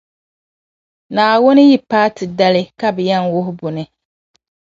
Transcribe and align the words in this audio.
Naawuni 1.13 1.61
yi 1.69 1.77
paati 1.89 2.23
dali, 2.37 2.61
ka 2.79 2.87
be 2.95 3.01
yɛn 3.09 3.25
wuhi 3.33 3.51
buni. 3.59 3.83